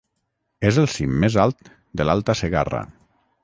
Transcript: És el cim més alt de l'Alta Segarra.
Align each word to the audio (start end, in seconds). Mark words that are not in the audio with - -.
És 0.69 0.79
el 0.83 0.87
cim 0.93 1.13
més 1.25 1.37
alt 1.43 1.71
de 2.01 2.09
l'Alta 2.09 2.37
Segarra. 2.43 2.85